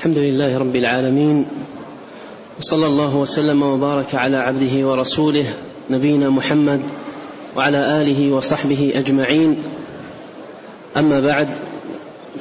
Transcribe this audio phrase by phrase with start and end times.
[0.00, 1.46] الحمد لله رب العالمين
[2.58, 5.54] وصلى الله وسلم وبارك على عبده ورسوله
[5.90, 6.80] نبينا محمد
[7.56, 9.62] وعلى آله وصحبه أجمعين.
[10.96, 11.48] أما بعد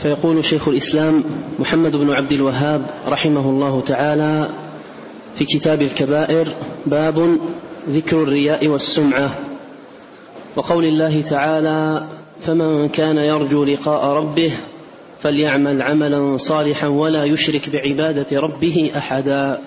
[0.02, 1.24] فيقول شيخ الإسلام
[1.60, 4.50] محمد بن عبد الوهاب رحمه الله تعالى
[5.38, 6.48] في كتاب الكبائر
[6.86, 7.38] باب
[7.90, 9.32] ذكر الرياء والسمعة.
[10.56, 12.04] وقول الله تعالى
[12.42, 14.52] فمن كان يرجو لقاء ربه
[15.24, 19.62] فليعمل عملا صالحا ولا يشرك بعبادة ربه أحدا.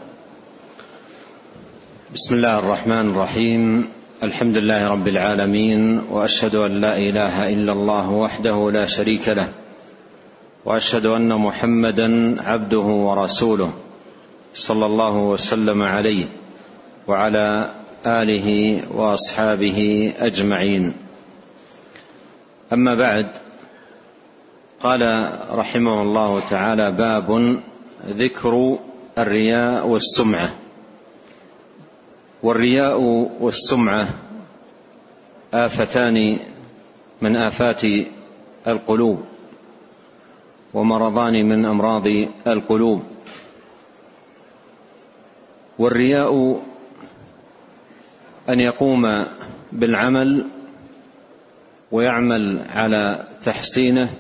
[2.14, 3.88] بسم الله الرحمن الرحيم.
[4.22, 9.48] الحمد لله رب العالمين وأشهد أن لا إله إلا الله وحده لا شريك له
[10.64, 13.72] وأشهد أن محمدا عبده ورسوله
[14.55, 16.27] صلى الله وسلم عليه
[17.08, 17.70] وعلى
[18.06, 18.48] آله
[18.94, 20.94] وأصحابه أجمعين.
[22.72, 23.27] أما بعد
[24.82, 27.60] قال رحمه الله تعالى باب
[28.06, 28.78] ذكر
[29.18, 30.50] الرياء والسمعة.
[32.42, 33.00] والرياء
[33.41, 34.08] والسمعة
[35.55, 36.38] آفتان
[37.20, 37.83] من آفات
[38.66, 39.25] القلوب
[40.75, 42.06] ومرضان من أمراض
[42.47, 43.03] القلوب.
[45.78, 46.62] والرياء
[48.48, 49.27] أن يقوم
[49.72, 50.47] بالعمل
[51.92, 54.10] ويعمل على تحسينه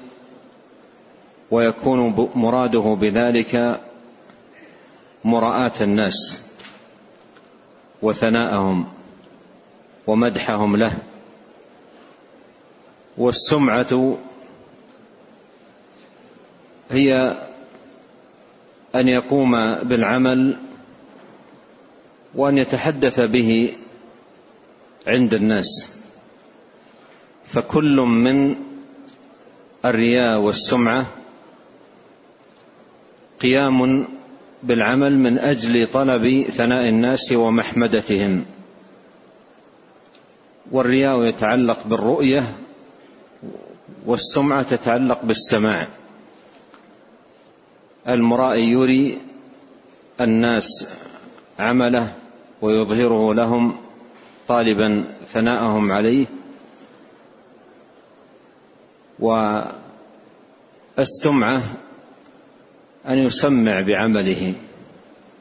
[1.52, 3.80] ويكون مراده بذلك
[5.24, 6.44] مراءة الناس
[8.02, 8.86] وثناءهم
[10.06, 10.92] ومدحهم له.
[13.18, 14.18] والسمعة
[16.90, 17.36] هي
[18.94, 20.56] أن يقوم بالعمل
[22.34, 23.76] وأن يتحدث به
[25.06, 25.96] عند الناس.
[27.46, 28.56] فكل من
[29.84, 31.21] الرياء والسمعة
[33.42, 34.06] قيام
[34.62, 38.44] بالعمل من أجل طلب ثناء الناس ومحمدتهم.
[40.70, 42.56] والرياء يتعلق بالرؤية
[44.06, 45.88] والسمعة تتعلق بالسماع.
[48.08, 49.20] المرائي يري
[50.20, 50.88] الناس
[51.58, 52.14] عمله
[52.62, 53.76] ويظهره لهم
[54.48, 56.26] طالبا ثناءهم عليه.
[60.98, 61.62] والسمعة
[63.08, 64.54] أن يسمع بعمله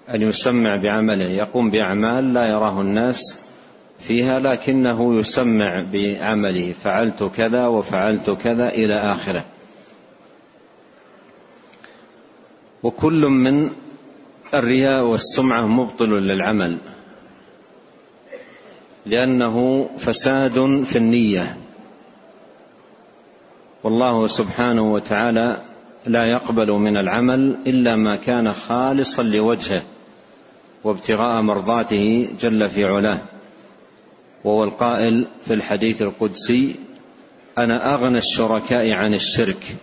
[0.09, 1.25] أن يسمع بعمله.
[1.25, 3.39] يقوم بأعمال لا يراه الناس
[3.99, 6.73] فيها لكنه يسمع بعمله.
[6.83, 9.45] فعلت كذا وفعلت كذا إلى آخره.
[12.83, 13.69] وكل من
[14.53, 16.77] الرياء والسمعة مبطل للعمل
[19.05, 21.57] لأنه فساد في النية.
[23.83, 25.70] والله سبحانه وتعالى
[26.05, 29.81] لا يقبل من العمل إلا ما كان خالصا لوجهه
[30.83, 33.19] وابتغاء مرضاته جل في علاه.
[34.43, 36.75] وهو القائل في الحديث القدسي
[37.57, 39.75] أنا أغنى الشركاء عن الشرك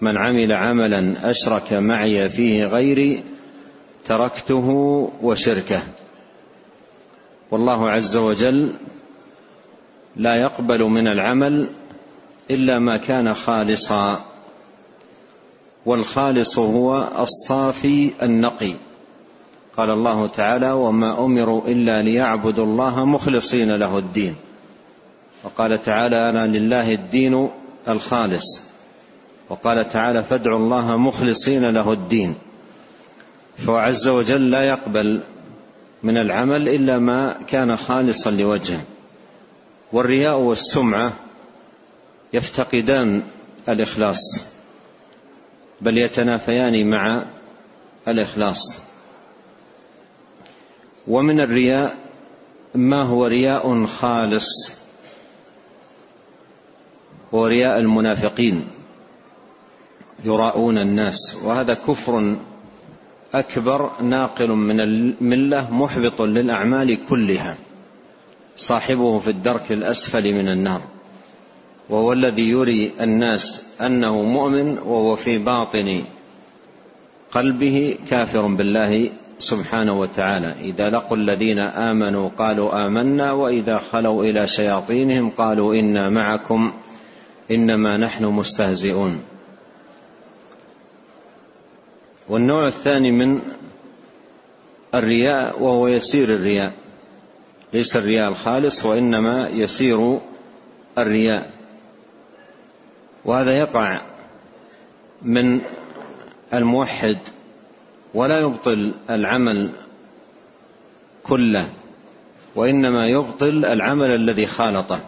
[0.00, 3.24] من عمل عملا أشرك معي فيه غيري
[4.04, 4.68] تركته
[5.22, 5.80] وشركه.
[7.50, 8.72] والله عز وجل
[10.16, 11.68] لا يقبل من العمل
[12.50, 14.24] إلا ما كان خالصا
[15.88, 18.74] والخالص هو الصافي النقي.
[19.76, 24.34] قال الله تعالى وما أمروا إلا ليعبدوا الله مخلصين له الدين.
[25.44, 27.48] وقال تعالى أنا لله الدين
[27.88, 28.60] الخالص.
[29.48, 32.34] وقال تعالى فادعوا الله مخلصين له الدين.
[33.58, 35.20] فهو عز وجل لا يقبل
[36.02, 38.80] من العمل إلا ما كان خالصا لوجهه.
[39.92, 41.12] والرياء والسمعة
[42.32, 43.22] يفتقدان
[43.68, 44.57] الإخلاص.
[45.80, 47.24] بل يتنافيان مع
[48.08, 48.78] الإخلاص.
[51.08, 51.96] ومن الرياء
[52.74, 54.78] ما هو رياء خالص؟
[57.34, 58.64] هو رياء المنافقين
[60.24, 62.36] يراءون الناس وهذا كفر
[63.34, 67.56] أكبر ناقل من الملة محبط للأعمال كلها
[68.56, 70.82] صاحبه في الدرك الأسفل من النار.
[71.88, 76.04] وهو الذي يري الناس أنه مؤمن وهو في باطن
[77.30, 80.52] قلبه كافر بالله سبحانه وتعالى.
[80.60, 86.72] إذا لقوا الذين آمنوا قالوا آمنا وإذا خلوا إلى شياطينهم قالوا إنا معكم
[87.50, 89.20] إنما نحن مستهزئون.
[92.28, 93.40] والنوع الثاني من
[94.94, 96.72] الرياء وهو يسير الرياء.
[97.72, 100.18] ليس الرياء الخالص وإنما يسير
[100.98, 101.57] الرياء.
[103.28, 104.00] وهذا يقع
[105.22, 105.60] من
[106.54, 107.18] الموحد
[108.14, 109.70] ولا يبطل العمل
[111.22, 111.68] كله
[112.56, 115.00] وإنما يبطل العمل الذي خالطه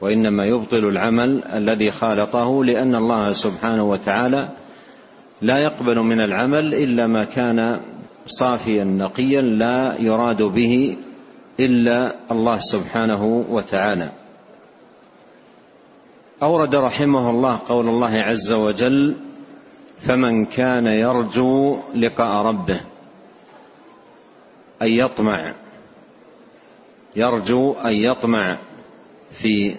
[0.00, 4.48] وإنما يبطل العمل الذي خالطه لأن الله سبحانه وتعالى
[5.42, 7.80] لا يقبل من العمل إلا ما كان
[8.26, 10.96] صافيا نقيا لا يراد به
[11.60, 14.08] إلا الله سبحانه وتعالى.
[16.42, 19.16] أورد رحمه الله قول الله عز وجل
[20.00, 22.80] فمن كان يرجو لقاء ربه
[24.82, 25.54] أن يطمع
[27.16, 28.58] يرجو أن يطمع
[29.30, 29.76] في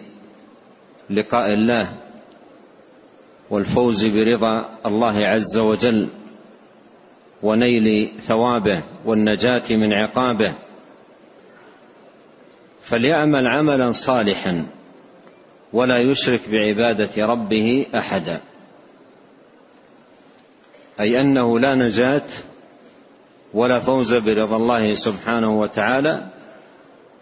[1.09, 1.88] لقاء الله
[3.50, 6.07] والفوز برضا الله عز وجل
[7.44, 10.53] ونيل ثوابه والنجاة من عقابه
[12.83, 14.67] فليعمل عملا صالحا
[15.74, 18.39] ولا يشرك بعبادة ربه أحدا.
[21.00, 22.21] أي أنه لا نجاة
[23.54, 26.24] ولا فوز برضا الله سبحانه وتعالى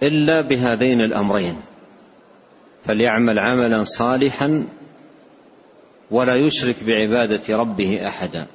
[0.03, 1.61] إلا بهذين الأمرين.
[2.85, 4.65] فليعمل عملا صالحا
[6.11, 8.47] ولا يشرك بعبادة ربه أحدا.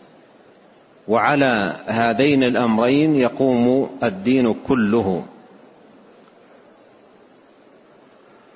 [1.09, 5.25] وعلى هذين الأمرين يقوم الدين كله.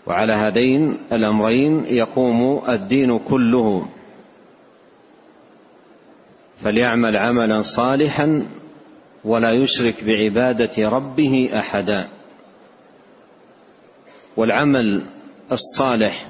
[0.07, 3.89] وعلى هذين الأمرين يقوم الدين كله.
[6.65, 8.47] فليعمل عملا صالحا
[9.25, 12.09] ولا يشرك بعبادة ربه أحدا.
[14.37, 15.03] والعمل
[15.53, 16.27] الصالح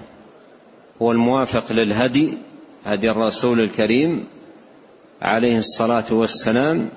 [1.03, 2.39] هو الموافق للهدي
[2.85, 4.27] هدي الرسول الكريم
[5.23, 6.89] عليه الصلاة والسلام.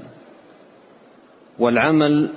[1.59, 2.29] والعمل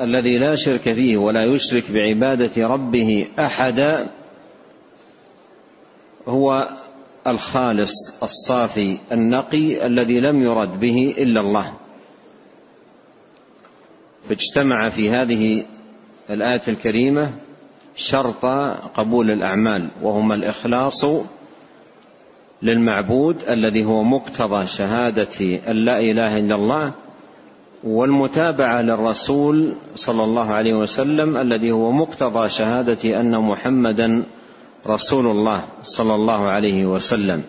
[0.00, 4.06] الذي لا شرك فيه ولا يشرك بعبادة ربه أحدا
[6.28, 6.68] هو
[7.26, 11.72] الخالص الصافي النقي الذي لم يرد به إلا الله.
[14.28, 15.64] فاجتمع في هذه
[16.30, 17.30] الآية الكريمة
[17.96, 18.46] شرط
[18.94, 21.06] قبول الأعمال وهما الإخلاص
[22.62, 26.92] للمعبود الذي هو مقتضى شهادة أن لا إله إلا الله
[27.84, 34.22] والمتابعة للرسول صلى الله عليه وسلم الذي هو مقتضى شهادة أن محمدا
[34.86, 37.42] رسول الله صلى الله عليه وسلم.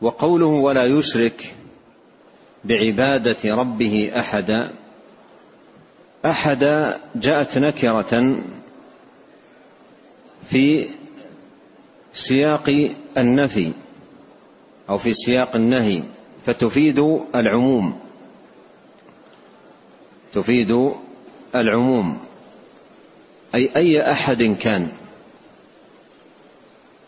[0.00, 1.54] وقوله ولا يشرك
[2.64, 4.70] بعبادة ربه احدا
[6.24, 8.36] احدا جاءت نكرة
[10.48, 10.88] في
[12.12, 13.72] سياق النفي.
[14.90, 16.02] أو في سياق النهي
[16.46, 16.98] فتفيد
[17.34, 18.00] العموم.
[20.32, 20.90] تفيد
[21.54, 22.18] العموم.
[23.54, 24.88] أي أي أحد كان.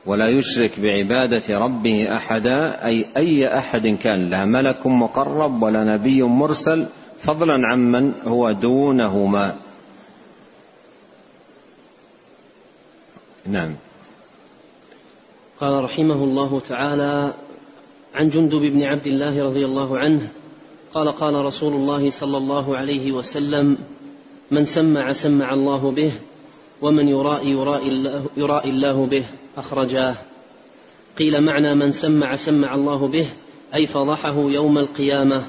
[0.07, 2.87] ولا يشرك بعبادة ربه أحدا.
[2.87, 4.31] أي أي أحد كان.
[4.31, 6.87] لا ملك مقرب ولا نبي مرسل.
[7.19, 9.57] فضلا عمن هو دونهما.
[13.47, 13.75] نعم.
[15.61, 17.33] قال رحمه الله تعالى
[18.15, 20.29] عن جندب بن عبد الله رضي الله عنه
[20.95, 23.77] قال قال رسول الله صلى الله عليه وسلم
[24.51, 26.13] من سمع سمع الله به
[26.83, 29.25] ومن يرائي يرائي الله, يرائي الله به
[29.57, 30.15] أخرجاه.
[31.19, 33.27] قيل معنى من سمع سمع الله به
[33.75, 35.43] أي فضحه يوم القيامة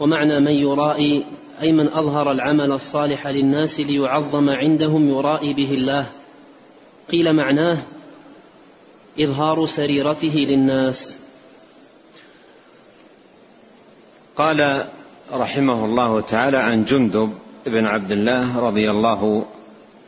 [0.00, 1.24] ومعنى من يرائي
[1.62, 6.06] أي من أظهر العمل الصالح للناس ليعظم عندهم يرائي به الله.
[7.12, 7.78] قيل معناه
[9.20, 11.19] إظهار سريرته للناس.
[14.40, 14.84] قال
[15.32, 17.32] رحمه الله تعالى عن جندب
[17.66, 19.46] بن عبد الله رضي الله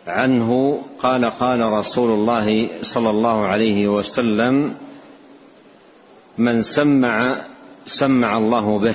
[0.07, 4.75] عنه قال قال رسول الله صلى الله عليه وسلم
[6.39, 7.45] من سمع
[7.87, 8.95] سمع الله به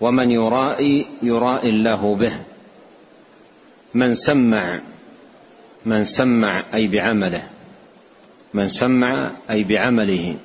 [0.00, 2.32] ومن يرائي يرائي الله به
[3.94, 4.80] من سمع
[5.86, 7.42] من سمع أي بعمله
[8.54, 10.36] من سمع أي بعمله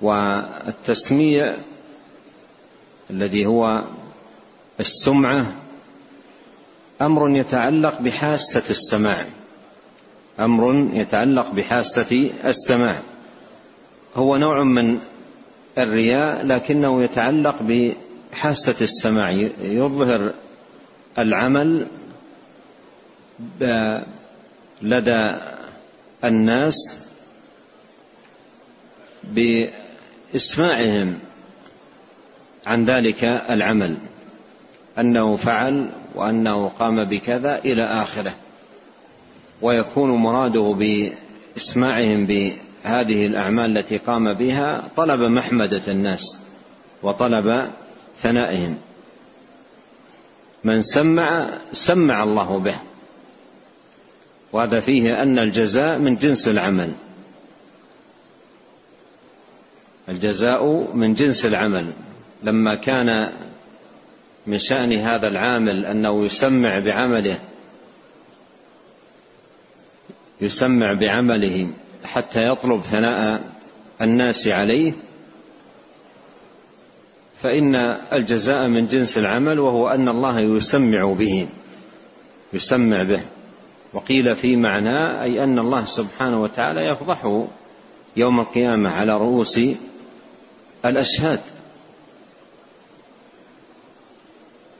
[0.00, 1.71] والتسميع
[3.12, 3.84] الذي هو
[4.80, 5.46] السمعة
[7.00, 9.26] أمر يتعلق بحاسة السماع.
[10.40, 12.98] أمر يتعلق بحاسة السماع.
[14.16, 14.98] هو نوع من
[15.78, 19.30] الرياء لكنه يتعلق بحاسة السماع.
[19.62, 20.32] يظهر
[21.18, 21.86] العمل
[24.82, 25.28] لدى
[26.24, 26.98] الناس
[29.24, 31.18] بإسماعهم.
[32.66, 33.96] عن ذلك العمل
[34.98, 38.34] أنه فعل وأنه قام بكذا إلى آخره
[39.62, 40.76] ويكون مراده
[41.56, 46.38] إسماعهم بهذه الأعمال التي قام بها طلب محمدة الناس
[47.02, 47.70] وطلب
[48.18, 48.76] ثنائهم.
[50.64, 52.74] من سمع سمع الله به.
[54.52, 56.92] وهذا فيه أن الجزاء من جنس العمل.
[60.08, 61.86] الجزاء من جنس العمل.
[62.42, 63.32] لما كان
[64.46, 67.38] من شأن هذا العامل أنه يسمع بعمله
[70.40, 71.72] يسمع بعمله
[72.04, 73.40] حتى يطلب ثناء
[74.00, 74.92] الناس عليه
[77.42, 77.74] فإن
[78.12, 81.48] الجزاء من جنس العمل وهو أن الله يسمع به
[82.52, 83.20] يسمع به.
[83.92, 87.46] وقيل في معناه أي أن الله سبحانه وتعالى يفضحه
[88.16, 89.60] يوم القيامة على رؤوس
[90.84, 91.40] الأشهاد.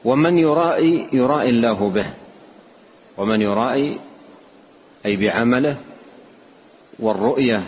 [0.05, 2.07] ومن يرائي يرائي الله به.
[3.17, 4.01] ومن يرائي
[5.07, 5.77] أي بعمله
[6.99, 7.63] والرؤية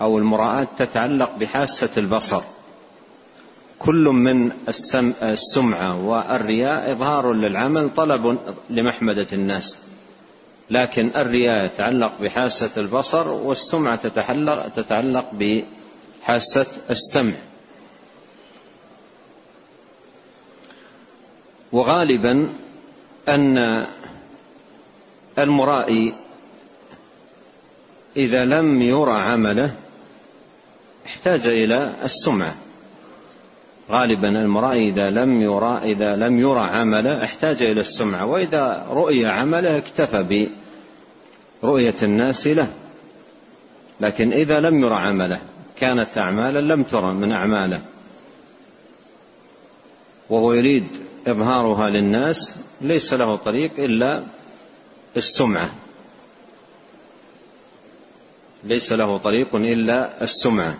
[0.00, 2.42] أو المراءة تتعلق بحاسة البصر.
[3.78, 4.50] كل من
[5.22, 8.38] السمعة والرياء إظهار للعمل طلب
[8.70, 9.78] لمحمدة الناس.
[10.70, 14.08] لكن الرياء يتعلق بحاسة البصر والسمعة
[14.76, 17.34] تتعلق, بحاسة السمع.
[21.76, 22.48] وغالبا
[23.28, 23.86] أن
[25.38, 26.14] المرائي
[28.16, 29.74] إذا لم يرى عمله
[31.06, 32.54] احتاج إلى السمعة.
[33.90, 39.76] غالبا المرائي إذا لم يرى إذا لم يرى عمله احتاج إلى السمعة وإذا رؤي عمله
[39.76, 40.48] اكتفى
[41.62, 42.68] برؤية الناس له.
[44.00, 45.40] لكن إذا لم يرى عمله
[45.78, 47.80] كانت أعمالا لم ترى من أعماله.
[50.30, 54.22] وهو يريد إظهارها للناس ليس له طريق إلا
[55.16, 55.70] السمعة.
[58.64, 60.78] ليس له طريق إلا السمعة.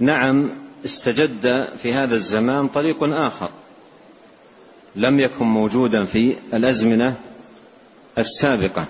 [0.00, 0.50] نعم
[0.84, 3.50] استجد في هذا الزمان طريق آخر.
[4.96, 7.16] لم يكن موجودا في الأزمنة
[8.18, 8.86] السابقة.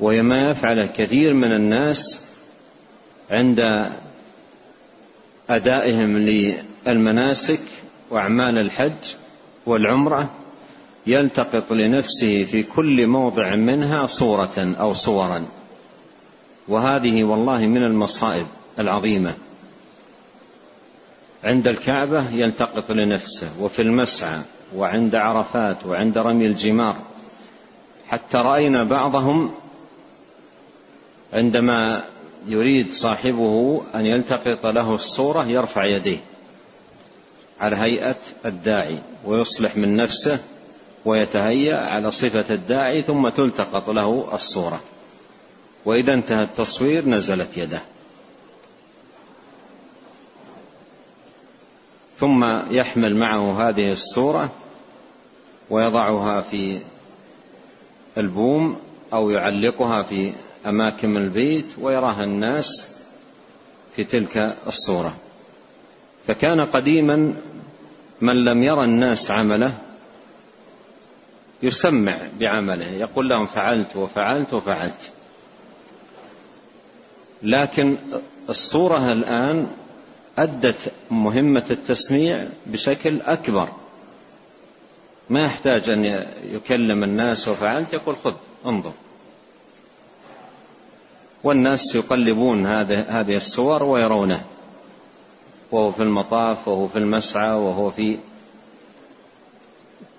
[0.00, 2.20] وهي ما يفعله كثير من الناس
[3.30, 3.90] عند
[5.50, 7.60] أدائهم للمناسك
[8.12, 9.14] وأعمال الحج
[9.66, 10.30] والعمرة
[11.06, 15.44] يلتقط لنفسه في كل موضع منها صورة أو صورا.
[16.68, 18.46] وهذه والله من المصائب
[18.78, 19.34] العظيمة.
[21.44, 24.40] عند الكعبة يلتقط لنفسه وفي المسعى
[24.76, 26.96] وعند عرفات وعند رمي الجمار.
[28.08, 29.50] حتى رأينا بعضهم
[31.32, 32.04] عندما
[32.46, 36.18] يريد صاحبه أن يلتقط له الصورة يرفع يديه.
[37.62, 40.38] على هيئة الداعي ويصلح من نفسه
[41.04, 44.80] ويتهيأ على صفة الداعي ثم تلتقط له الصورة.
[45.84, 47.82] وإذا انتهى التصوير نزلت يده.
[52.16, 54.52] ثم يحمل معه هذه الصورة
[55.70, 56.80] ويضعها في
[58.18, 58.80] البوم
[59.12, 60.32] أو يعلقها في
[60.66, 62.94] أماكن البيت ويراها الناس
[63.96, 65.16] في تلك الصورة.
[66.26, 67.34] فكان قديما
[68.20, 69.72] من لم يرى الناس عمله
[71.62, 75.10] يسمع بعمله يقول لهم فعلت وفعلت وفعلت.
[77.42, 77.96] لكن
[78.48, 79.68] الصورة الآن
[80.38, 83.68] أدت مهمة التسميع بشكل أكبر.
[85.30, 88.34] ما يحتاج أن يكلم الناس وفعلت يقول خذ
[88.66, 88.92] انظر.
[91.44, 94.44] والناس يقلبون هذه الصور ويرونه.
[95.72, 98.18] وهو في المطاف وهو في المسعى وهو في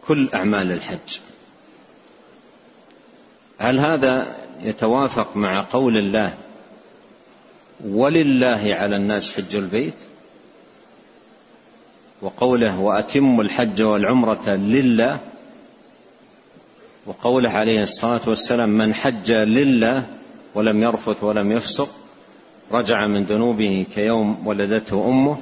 [0.07, 1.19] كل أعمال الحج.
[3.57, 6.33] هل هذا يتوافق مع قول الله
[7.85, 9.93] ولله على الناس حج البيت
[12.21, 15.19] وقوله وأتموا الحج والعمرة لله
[17.05, 20.03] وقوله عليه الصلاة والسلام من حج لله
[20.55, 22.02] ولم يرفث ولم يفسق
[22.73, 25.37] رجع من ذنوبه كيوم ولدته أمه.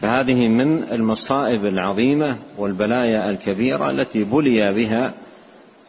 [0.00, 5.14] فهذه من المصائب العظيمة والبلايا الكبيرة التي بلي بها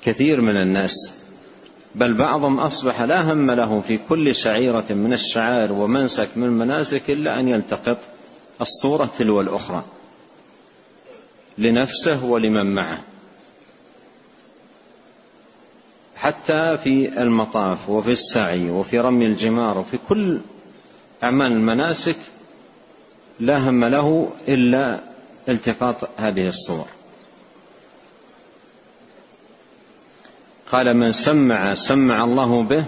[0.04, 1.14] كثير من الناس.
[1.96, 7.40] بل بعضهم أصبح لا هم له في كل شعيرة من الشعائر ومنسك من المناسك إلا
[7.40, 7.98] أن يلتقط
[8.62, 9.84] الصورة تلو الأخرى
[11.58, 13.00] لنفسه ولمن معه.
[16.18, 20.40] حتى في المطاف وفي السعي وفي رمي الجمار وفي كل
[21.24, 22.16] أعمال المناسك
[23.40, 25.00] لا هم له إلا
[25.50, 26.88] التقاط هذه الصور.
[30.72, 32.86] قال من سمع سمع الله به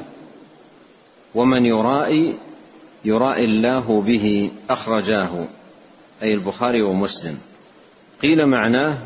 [1.35, 2.37] ومن يرائي
[3.05, 5.47] يرائي الله به أخرجاه
[6.23, 7.39] أي البخاري ومسلم.
[8.21, 8.97] قيل معناه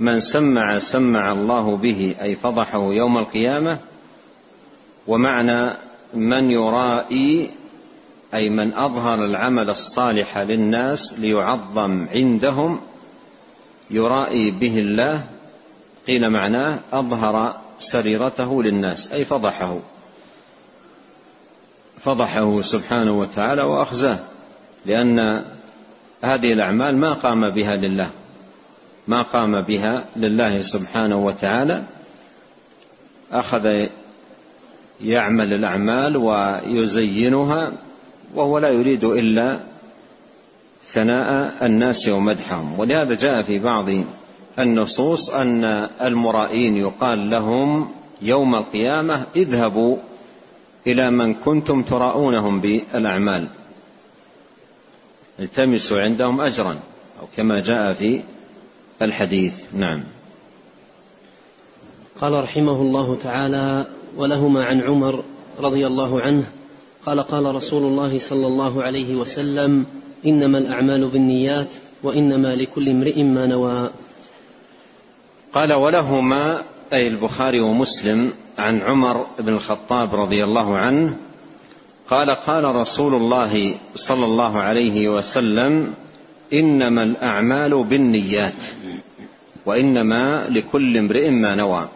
[0.00, 3.78] من سمع سمع الله به أي فضحه يوم القيامة
[5.06, 5.70] ومعنى
[6.14, 7.50] من يرائي
[8.34, 12.80] أي من أظهر العمل الصالح للناس ليعظم عندهم
[13.90, 15.24] يرائي به الله
[16.06, 19.78] قيل معناه أظهر سريرته للناس أي فضحه.
[21.98, 24.18] فضحه سبحانه وتعالى وأخزاه
[24.86, 25.44] لأن
[26.22, 28.10] هذه الأعمال ما قام بها لله.
[29.08, 31.82] ما قام بها لله سبحانه وتعالى
[33.32, 33.86] أخذ
[35.00, 37.72] يعمل الأعمال ويزينها
[38.34, 39.58] وهو لا يريد إلا
[40.86, 42.78] ثناء الناس ومدحهم.
[42.78, 43.86] ولهذا جاء في بعض
[44.58, 45.64] النصوص أن
[46.02, 47.90] المرائين يقال لهم
[48.22, 49.96] يوم القيامة اذهبوا
[50.86, 53.48] إلى من كنتم تراؤونهم بالأعمال.
[55.40, 56.72] التمسوا عندهم أجرا
[57.20, 58.22] أو كما جاء في
[59.02, 59.54] الحديث.
[59.74, 60.02] نعم.
[62.20, 65.24] قال رحمه الله تعالى ولهما عن عمر
[65.58, 66.44] رضي الله عنه
[67.06, 69.86] قال قال رسول الله صلى الله عليه وسلم
[70.26, 73.90] إنما الأعمال بالنيات وإنما لكل امرئ ما نوى.
[75.54, 81.16] قال ولهما أي البخاري ومسلم عن عمر بن الخطاب رضي الله عنه
[82.10, 85.94] قال قال رسول الله صلى الله عليه وسلم
[86.52, 88.62] إنما الأعمال بالنيات
[89.66, 91.88] وإنما لكل امرئ ما نوى.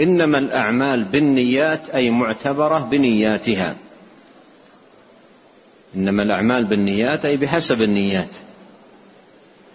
[0.00, 3.76] إنما الأعمال بالنيات أي معتبرة بنياتها.
[5.96, 8.28] إنما الأعمال بالنيات أي بحسب النيات.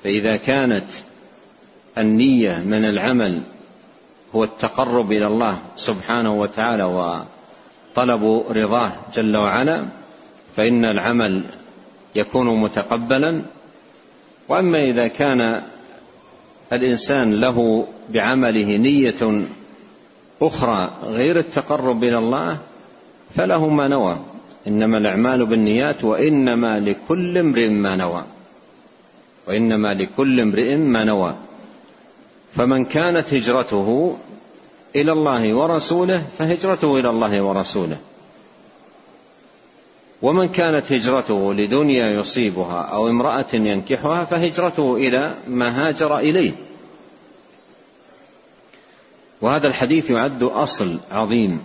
[0.04, 0.86] فإذا كانت
[1.98, 3.42] النية من العمل
[4.36, 9.86] هو التقرب إلى الله سبحانه وتعالى وطلب رضاه جل وعلا
[10.56, 11.42] فإن العمل
[12.16, 13.42] يكون متقبلا
[14.50, 15.62] وأما إذا كان
[16.74, 19.46] الإنسان له بعمله نية
[20.42, 22.58] أخرى غير التقرب إلى الله
[23.36, 24.18] فله ما نوى.
[24.68, 28.24] إنما الأعمال بالنيات وإنما لكل امرئ ما نوى.
[29.48, 31.36] وإنما لكل امرئ ما نوى.
[32.56, 34.18] فمن كانت هجرته
[34.96, 37.98] إلى الله ورسوله فهجرته إلى الله ورسوله.
[40.26, 46.52] ومن كانت هجرته لدنيا يصيبها أو امرأة ينكحها فهجرته إلى ما هاجر إليه.
[49.42, 51.62] وهذا الحديث يعد أصل عظيم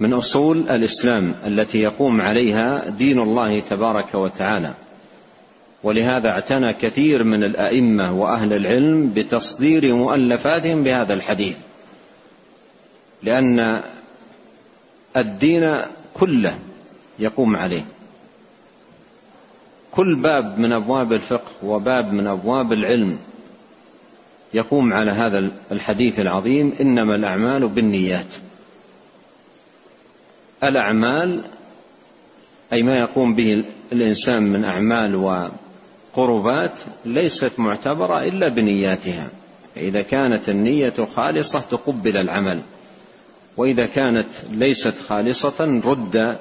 [0.00, 4.74] من أصول الإسلام التي يقوم عليها دين الله تبارك وتعالى.
[5.82, 11.56] ولهذا اعتنى كثير من الأئمة وأهل العلم بتصدير مؤلفاتهم بهذا الحديث.
[13.22, 13.80] لأن
[15.16, 15.80] الدين
[16.14, 16.58] كله
[17.20, 17.84] يقوم عليه.
[19.90, 23.18] كل باب من أبواب الفقه وباب من أبواب العلم
[24.54, 28.34] يقوم على هذا الحديث العظيم إنما الأعمال بالنيات.
[30.64, 31.40] الأعمال
[32.72, 35.14] أي ما يقوم به الإنسان من أعمال
[36.16, 39.28] وقربات ليست معتبرة إلا بنياتها.
[39.74, 42.60] فاذا كانت النية خالصة تقبل العمل
[43.56, 46.38] وإذا كانت ليست خالصة رد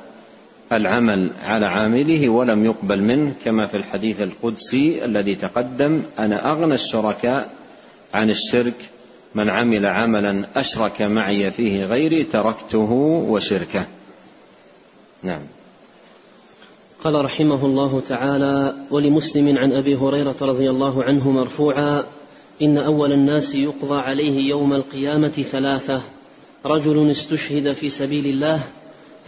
[0.72, 7.50] العمل على عامله ولم يقبل منه كما في الحديث القدسي الذي تقدم أنا أغنى الشركاء
[8.14, 8.90] عن الشرك
[9.36, 12.92] من عمل عملا أشرك معي فيه غيري تركته
[13.30, 13.86] وشركه.
[15.24, 15.42] نعم.
[17.04, 22.04] قال رحمه الله تعالى ولمسلم عن أبي هريرة رضي الله عنه مرفوعا
[22.62, 26.02] إن أول الناس يقضى عليه يوم القيامة ثلاثة
[26.66, 28.62] رجل استشهد في سبيل الله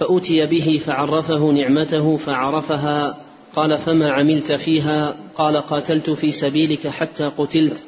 [0.02, 3.18] فاتي به فعرفه نعمته فعرفها
[3.56, 7.84] قال فما عملت فيها؟ قال قاتلت في سبيلك حتى قتلت.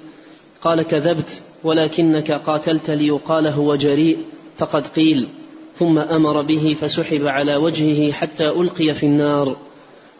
[0.61, 4.17] قال كذبت ولكنك قاتلت ليقال هو جريء
[4.57, 5.27] فقد قيل.
[5.75, 9.55] ثم أمر به فسحب على وجهه حتى ألقي في النار.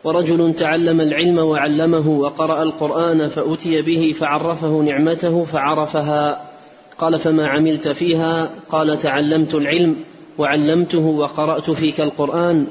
[0.04, 6.50] ورجل تعلم العلم وعلمه وقرأ القرآن فاتي به فعرفه نعمته فعرفها.
[6.98, 9.96] قال فما عملت فيها؟ قال تعلمت العلم.
[10.38, 12.68] وعلمته وقرأت فيك القرآن.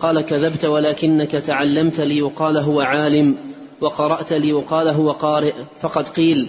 [0.00, 3.36] قال كذبت ولكنك تعلمت ليقال هو عالم
[3.80, 5.52] وقرأت ليقال هو قارئ
[5.82, 6.48] فقد قيل.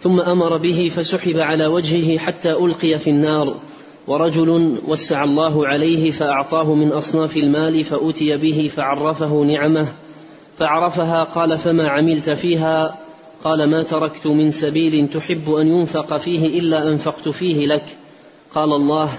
[0.00, 3.54] ثم أمر به فسحب على وجهه حتى ألقي في النار.
[4.06, 9.86] ورجل وسع الله عليه فأعطاه من أصناف المال فاتي به فعرفه نعمه.
[10.58, 12.98] فعرفها قال فما عملت فيها؟
[13.44, 17.84] قال ما تركت من سبيل تحب أن ينفق فيه إلا أنفقت فيه لك.
[18.54, 19.10] قال الله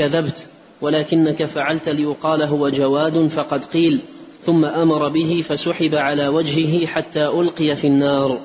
[0.00, 0.46] كذبت
[0.80, 4.00] ولكنك فعلت ليقال هو جواد فقد قيل
[4.46, 8.40] ثم أمر به فسحب على وجهه حتى ألقي في النار.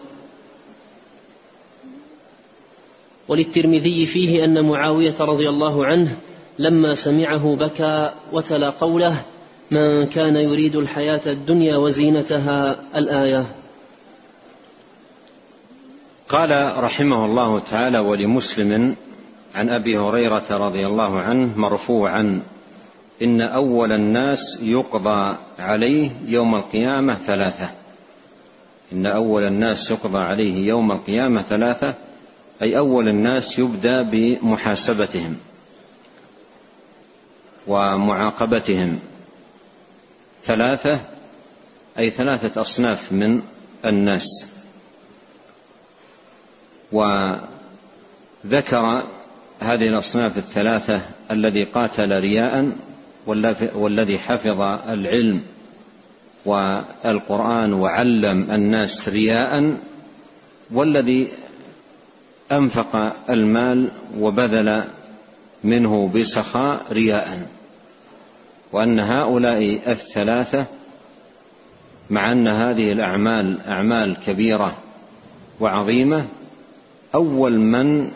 [3.27, 6.17] وللترمذي فيه أن معاوية رضي الله عنه
[6.59, 9.21] لما سمعه بكى وتلا قوله
[9.71, 13.45] من كان يريد الحياة الدنيا وزينتها الآية.
[16.29, 18.95] قال رحمه الله تعالى ولمسلم
[19.55, 22.41] عن أبي هريرة رضي الله عنه مرفوعا
[23.21, 27.69] إن أول الناس يقضى عليه يوم القيامة ثلاثة.
[28.93, 31.93] إن أول الناس يقضى عليه يوم القيامة ثلاثة
[32.61, 35.37] أي أول الناس يبدأ بمحاسبتهم
[37.67, 38.99] ومعاقبتهم.
[40.43, 40.99] ثلاثة
[41.99, 43.41] أي ثلاثة أصناف من
[43.85, 44.45] الناس.
[46.91, 49.03] وذكر
[49.59, 52.71] هذه الأصناف الثلاثة الذي قاتل رياء
[53.75, 55.41] والذي حفظ العلم
[56.45, 59.77] والقرآن وعلم الناس رياء
[60.71, 61.31] والذي
[62.51, 63.89] أنفق المال
[64.19, 64.83] وبذل
[65.63, 67.47] منه بسخاء رياء.
[68.71, 70.65] وأن هؤلاء الثلاثة
[72.09, 74.75] مع أن هذه الأعمال أعمال كبيرة
[75.59, 76.25] وعظيمة
[77.15, 78.11] أول من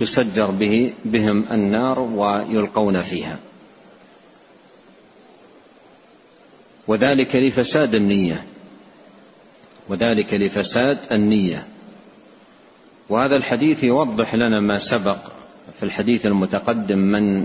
[0.00, 3.36] تسجر به بهم النار ويلقون فيها.
[6.86, 8.44] وذلك لفساد النية.
[9.88, 11.66] وذلك لفساد النية.
[13.08, 15.18] وهذا الحديث يوضح لنا ما سبق
[15.78, 17.44] في الحديث المتقدم من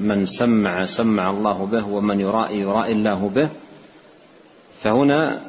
[0.00, 3.48] من سمع سمع الله به ومن يرائي يرائي الله به.
[4.82, 5.40] فهنا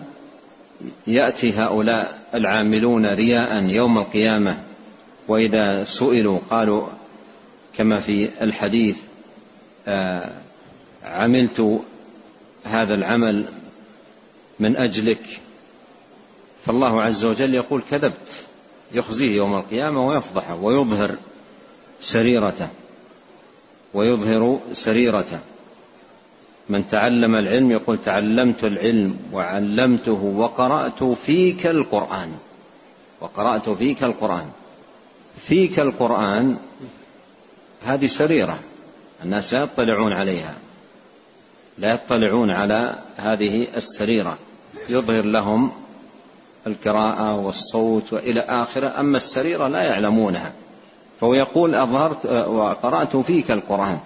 [1.08, 4.71] يأتي هؤلاء العاملون رياء يوم القيامة.
[5.28, 6.88] وإذا سئلوا قالوا
[7.78, 9.00] كما في الحديث
[9.88, 10.32] آه،
[11.04, 11.82] عملت
[12.64, 13.46] هذا العمل
[14.60, 15.40] من أجلك.
[16.66, 18.46] فالله عز وجل يقول كذبت
[18.92, 21.16] يخزيه يوم القيامة ويفضحه ويظهر
[22.02, 22.68] سريرته
[23.94, 25.40] ويظهر سريرته.
[26.70, 32.32] من تعلم العلم يقول تعلمت العلم وعلمته وقرأت فيك القرآن
[33.22, 34.52] وقرأت فيك القرآن.
[35.39, 36.58] فيك القرآن
[37.86, 38.60] هذه سريرة
[39.24, 40.54] الناس لا يطلعون عليها.
[41.78, 44.38] لا يطلعون على هذه السريرة.
[44.89, 45.72] يظهر لهم
[46.67, 50.54] القراءة والصوت وإلى آخره أما السريرة لا يعلمونها.
[51.22, 54.00] فهو يقول أظهرت وقرأت فيك القرآن.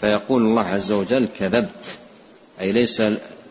[0.00, 1.98] فيقول الله عز وجل كذبت.
[2.60, 3.02] أي ليس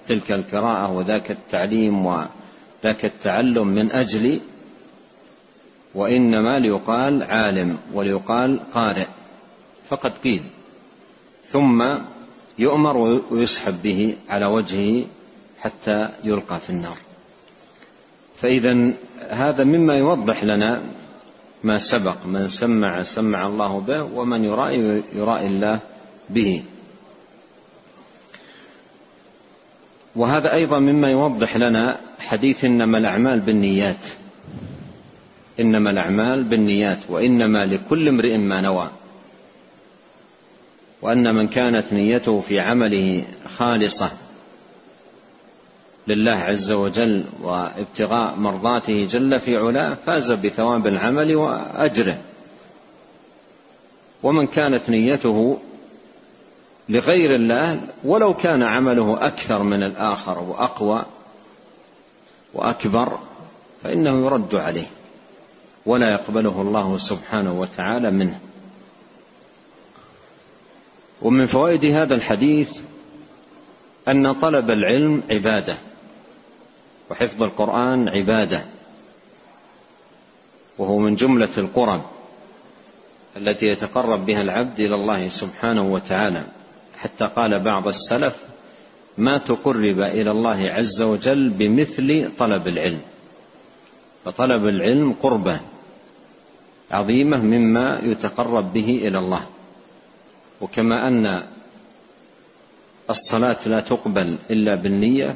[0.08, 4.42] تلك القراءة وذاك التعليم وذاك التعلم من أجلي
[5.96, 9.08] وإنما ليقال عالم وليقال قارئ.
[9.90, 10.42] فقد قيل.
[11.48, 11.86] ثم
[12.60, 15.06] يؤمر ويسحب به على وجهه
[15.60, 16.98] حتى يلقى في النار.
[18.42, 18.92] فإذا
[19.30, 20.82] هذا مما يوضح لنا
[21.64, 25.80] ما سبق من سمع سمع الله به ومن يرائي يرائي الله
[26.30, 26.64] به.
[30.16, 34.25] وهذا أيضا مما يوضح لنا حديث إنما الأعمال بالنيات.
[35.60, 38.90] إنما الأعمال بالنيات وإنما لكل امرئ ما نوى.
[41.02, 43.24] وأن من كانت نيته في عمله
[43.58, 44.12] خالصة
[46.08, 52.18] لله عز وجل وابتغاء مرضاته جل في علاه فاز بثواب العمل وأجره.
[54.24, 55.60] ومن كانت نيته
[56.90, 61.06] لغير الله ولو كان عمله أكثر من الآخر وأقوى
[62.54, 63.20] وأكبر
[63.84, 64.88] فإنه يرد عليه.
[65.86, 68.40] ولا يقبله الله سبحانه وتعالى منه.
[71.22, 72.80] ومن فوائد هذا الحديث
[74.08, 75.78] أن طلب العلم عبادة
[77.12, 78.66] وحفظ القرآن عبادة
[80.78, 82.02] وهو من جملة القرب
[83.38, 86.44] التي يتقرب بها العبد إلى الله سبحانه وتعالى.
[86.98, 88.36] حتى قال بعض السلف
[89.18, 93.02] ما تقرب إلى الله عز وجل بمثل طلب العلم.
[94.26, 95.60] فطلب العلم قربة.
[96.92, 99.46] عظيمة مما يتقرب به إلى الله.
[100.62, 101.44] وكما أن
[103.10, 105.36] الصلاة لا تقبل إلا بالنية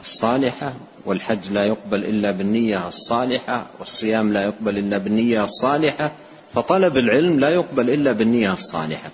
[0.00, 0.72] الصالحة
[1.06, 6.12] والحج لا يقبل إلا بالنية الصالحة والصيام لا يقبل إلا بالنية الصالحة
[6.54, 9.10] فطلب العلم لا يقبل إلا بالنية الصالحة.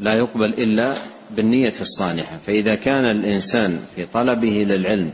[0.00, 0.94] لا يقبل إلا
[1.30, 2.38] بالنية الصالحة.
[2.46, 5.12] فإذا كان الإنسان في طلبه للعلم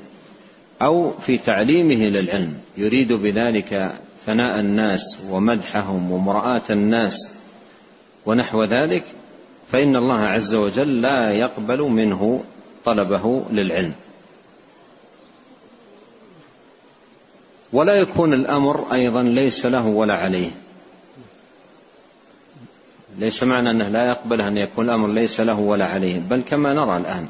[0.83, 2.55] أو في تعليمه للعلم.
[2.77, 3.95] يريد بذلك
[4.27, 7.35] ثناء الناس ومدحهم ومرآة الناس
[8.27, 9.05] ونحو ذلك
[9.73, 12.45] فإن الله عز وجل لا يقبل منه
[12.85, 13.95] طلبه للعلم.
[17.73, 20.51] ولا يكون الأمر أيضا ليس له ولا عليه.
[23.18, 26.97] ليس معنى أنه لا يقبل أن يكون الأمر ليس له ولا عليه بل كما نرى
[26.97, 27.29] الآن.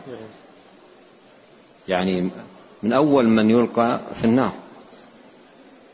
[1.89, 2.31] يعني
[2.83, 4.53] من أول من يلقى في النار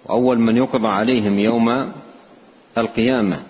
[0.07, 1.93] وأول من يقضى عليهم يوم
[2.79, 3.43] القيامة.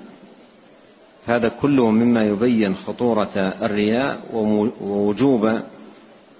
[1.27, 4.21] هذا كله مما يبين خطورة الرياء
[4.81, 5.61] ووجوب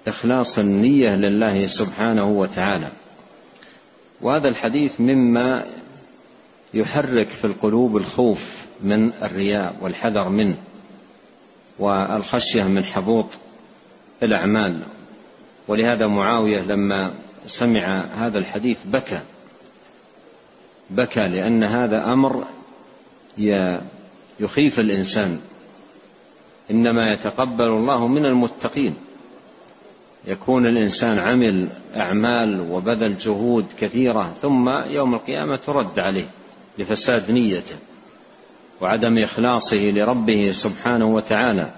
[0.07, 2.87] إخلاص النية لله سبحانه وتعالى.
[4.21, 5.65] وهذا الحديث مما
[6.73, 10.57] يحرك في القلوب الخوف من الرياء والحذر منه
[11.79, 13.25] والخشية من حبوط
[14.23, 14.79] الأعمال.
[15.69, 17.13] ولهذا معاوية لما
[17.45, 19.19] سمع هذا الحديث بكى.
[20.89, 22.43] بكى لأن هذا أمر
[24.39, 25.39] يخيف الإنسان.
[26.71, 28.95] إنما يتقبل الله من المتقين.
[30.27, 36.27] يكون الإنسان عمل أعمال وبذل جهود كثيرة ثم يوم القيامة ترد عليه
[36.77, 37.75] لفساد نيته
[38.81, 41.69] وعدم إخلاصه لربه سبحانه وتعالى.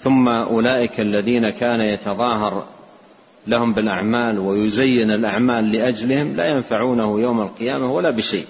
[0.00, 2.64] ثم أولئك الذين كان يتظاهر
[3.46, 8.46] لهم بالأعمال ويزين الأعمال لأجلهم لا ينفعونه يوم القيامة ولا بشيء.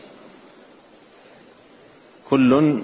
[2.31, 2.83] كل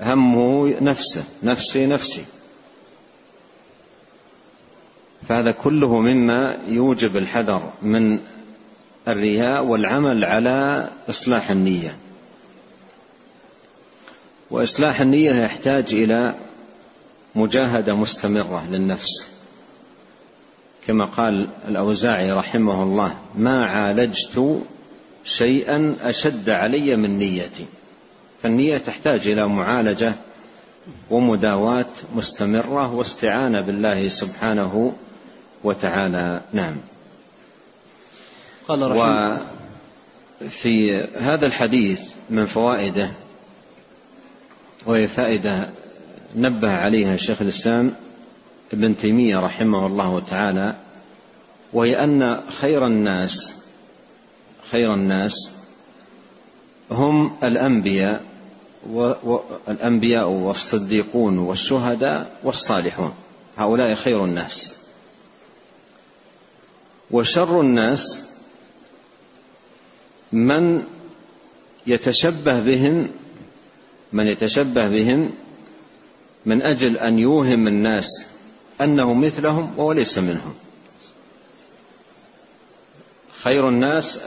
[0.00, 2.24] همه نفسه نفسي نفسي.
[5.28, 8.18] فهذا كله مما يوجب الحذر من
[9.08, 11.96] الرياء والعمل على إصلاح النية.
[14.50, 16.34] وإصلاح النية يحتاج إلى
[17.34, 19.37] مجاهدة مستمرة للنفس.
[20.88, 24.62] كما قال الأوزاعي رحمه الله ما عالجت
[25.24, 27.66] شيئا أشد علي من نيتي.
[28.42, 30.14] فالنية تحتاج إلى معالجة
[31.10, 34.92] ومداواة مستمرة واستعانة بالله سبحانه
[35.64, 36.40] وتعالى.
[36.52, 36.76] نعم.
[38.68, 38.82] قال
[40.40, 43.10] وفي هذا الحديث من فوائده
[44.86, 45.70] وهي فائدة
[46.36, 47.92] نبه عليها شيخ الإسلام
[48.72, 50.76] ابن تيمية رحمه الله تعالى
[51.72, 53.54] وهي أن خير الناس
[54.70, 55.52] خير الناس
[56.90, 58.24] هم الأنبياء
[58.86, 63.14] والأنبياء والصديقون والشهداء والصالحون.
[63.56, 64.74] هؤلاء خير الناس.
[67.10, 68.18] وشر الناس
[70.32, 70.84] من
[71.86, 73.08] يتشبه بهم
[74.12, 75.30] من يتشبه بهم
[76.46, 78.26] من أجل أن يوهم الناس
[78.80, 80.54] أنه مثلهم وهو ليس منهم.
[83.42, 84.20] خير الناس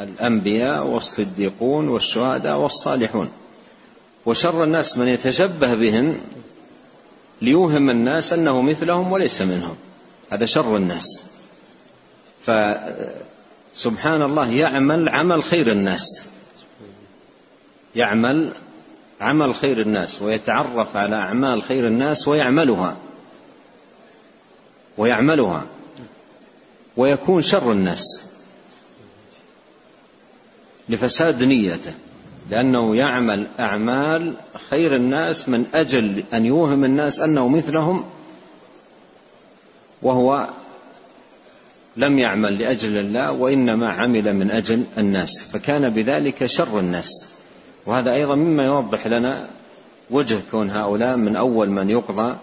[0.00, 3.30] الأنبياء والصديقون والشهداء والصالحون.
[4.26, 6.20] وشر الناس من يتشبه بهم
[7.42, 9.76] ليوهم الناس أنه مثلهم وليس منهم.
[10.30, 11.22] هذا شر الناس.
[12.46, 16.24] فسبحان الله يعمل عمل خير الناس.
[17.96, 18.52] يعمل
[19.20, 22.96] عمل خير الناس ويتعرف على أعمال خير الناس ويعملها.
[24.98, 25.64] ويعملها.
[26.96, 28.30] ويكون شر الناس
[30.88, 31.92] لفساد نيته
[32.50, 34.34] لأنه يعمل أعمال
[34.70, 38.04] خير الناس من أجل أن يوهم الناس أنه مثلهم
[40.02, 40.48] وهو
[41.96, 47.28] لم يعمل لأجل الله وإنما عمل من أجل الناس فكان بذلك شر الناس.
[47.86, 49.48] وهذا أيضا مما يوضح لنا
[50.10, 52.36] وجه كون هؤلاء من أول من يقضى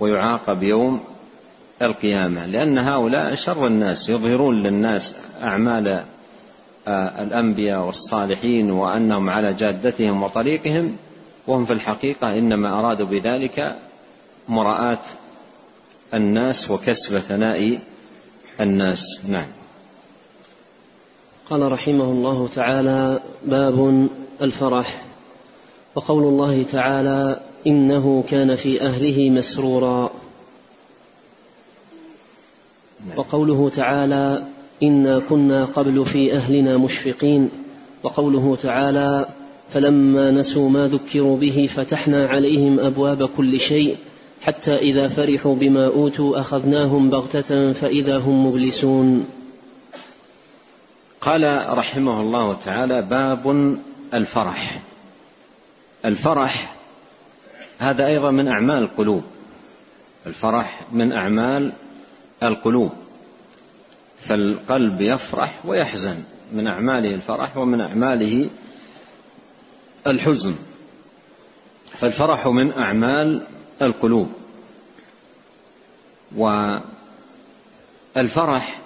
[0.00, 1.00] ويعاقب يوم
[1.82, 6.04] القيامة لأن هؤلاء شر الناس يظهرون للناس أعمال
[6.88, 10.96] آه، الأنبياء والصالحين وأنهم على جادتهم وطريقهم
[11.46, 13.76] وهم في الحقيقة إنما أرادوا بذلك
[14.48, 15.02] مراءة
[16.14, 17.78] الناس وكسب ثناء
[18.60, 19.24] الناس.
[19.28, 19.46] نعم.
[21.50, 24.08] قال رحمه الله تعالى باب
[24.42, 25.02] الفرح.
[25.94, 30.10] وقول الله تعالى إنه كان في أهله مسرورا.
[33.16, 34.44] وقوله تعالى
[34.82, 37.50] إنا كنا قبل في أهلنا مشفقين
[38.02, 39.26] وقوله تعالى
[39.70, 43.96] فلما نسوا ما ذكروا به فتحنا عليهم أبواب كل شيء
[44.42, 49.26] حتى إذا فرحوا بما أوتوا أخذناهم بغتة فإذا هم مبلسون.
[51.20, 53.76] قال رحمه الله تعالى باب
[54.14, 54.80] الفرح.
[56.04, 56.74] الفرح
[57.78, 59.22] هذا أيضا من أعمال القلوب.
[60.26, 61.72] الفرح من أعمال
[62.42, 62.92] القلوب.
[64.18, 66.22] فالقلب يفرح ويحزن
[66.52, 68.50] من أعماله الفرح ومن أعماله
[70.06, 70.54] الحزن.
[71.86, 73.42] فالفرح من أعمال
[73.82, 74.32] القلوب.
[78.16, 78.80] والفرح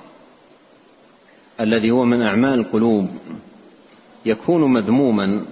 [1.60, 3.08] الذي هو من أعمال القلوب
[4.26, 5.46] يكون مذموما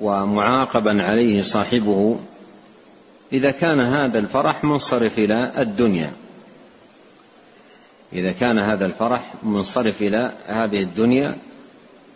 [0.00, 2.20] ومعاقبا عليه صاحبه
[3.32, 6.12] إذا كان هذا الفرح منصرف إلى الدنيا.
[8.12, 11.36] إذا كان هذا الفرح منصرف إلى هذه الدنيا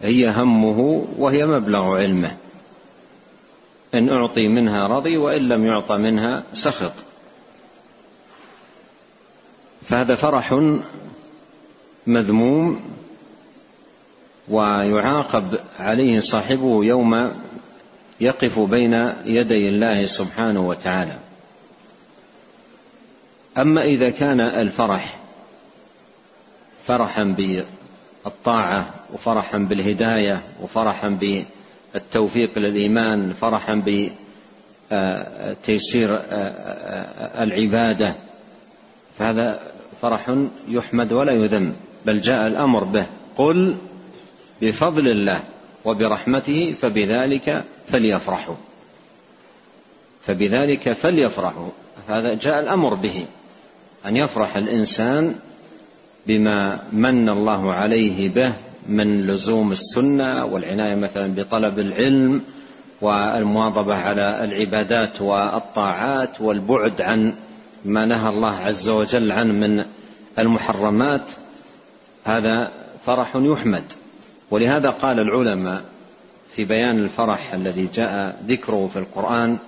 [0.02, 2.36] هي همه وهي مبلغ علمه.
[3.94, 6.92] إن أعطي منها رضي وإن لم يعطى منها سخط.
[9.82, 10.60] فهذا فرح
[12.06, 12.80] مذموم
[14.48, 17.32] ويعاقب عليه صاحبه يوم
[18.20, 21.16] يقف بين يدي الله سبحانه وتعالى.
[23.58, 25.16] أما إذا كان الفرح
[26.86, 27.36] فرحا
[28.24, 31.18] بالطاعة وفرحا بالهداية وفرحا
[31.94, 33.82] بالتوفيق للإيمان فرحا
[34.92, 36.20] بتيسير
[37.38, 38.14] العبادة
[39.18, 39.60] فهذا
[40.02, 40.36] فرح
[40.68, 41.74] يحمد ولا يذم
[42.06, 43.06] بل جاء الأمر به.
[43.36, 43.76] قل
[44.62, 45.40] بفضل الله
[45.84, 48.54] وبرحمته فبذلك فليفرحوا.
[50.26, 51.68] فبذلك فليفرحوا.
[52.08, 53.26] هذا جاء الأمر به.
[54.06, 55.34] أن يفرح الإنسان
[56.26, 58.52] بما من الله عليه به
[58.88, 62.42] من لزوم السنة والعناية مثلا بطلب العلم
[63.00, 67.34] والمواظبة على العبادات والطاعات والبعد عن
[67.84, 69.84] ما نهى الله عز وجل عنه من
[70.38, 71.24] المحرمات
[72.24, 72.70] هذا
[73.06, 73.84] فرح يحمد.
[74.50, 75.82] ولهذا قال العلماء
[76.56, 79.58] في بيان الفرح الذي جاء ذكره في القرآن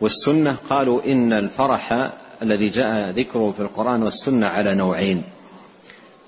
[0.00, 0.56] والسنة.
[0.70, 2.10] قالوا إن الفرح
[2.42, 5.22] الذي جاء ذكره في القرآن والسنة على نوعين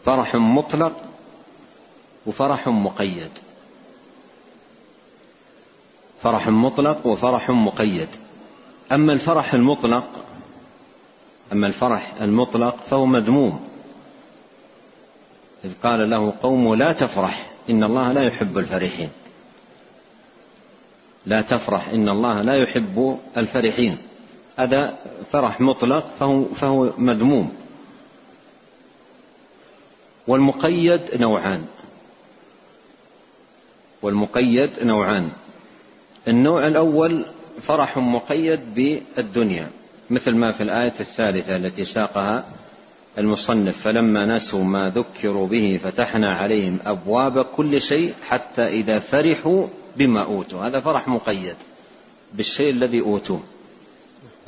[0.05, 0.93] فرح مطلق
[2.27, 3.31] وفرح مقيد.
[6.23, 8.09] فرح مطلق وفرح مقيد.
[8.93, 10.05] أما الفرح المطلق
[11.53, 13.69] أما الفرح المطلق فهو مذموم.
[15.65, 19.09] إذ قال له قومه لا تفرح إن الله لا يحب الفرحين.
[21.29, 23.99] لا تفرح إن الله لا يحب الفرحين.
[24.57, 24.99] هذا
[25.33, 27.53] فرح مطلق فهو, فهو مذموم.
[30.27, 31.65] والمقيد نوعان.
[34.03, 35.31] والمقيد نوعان.
[36.29, 37.25] النوع الأول
[37.63, 39.71] فرح مقيد بالدنيا
[40.11, 42.45] مثل ما في الآية الثالثة التي ساقها
[43.19, 49.67] المصنف فلما نسوا ما ذكروا به فتحنا عليهم أبواب كل شيء حتى إذا فرحوا
[49.99, 50.67] بما أوتوا.
[50.67, 51.57] هذا فرح مقيد
[52.35, 53.41] بالشيء الذي أوتوه.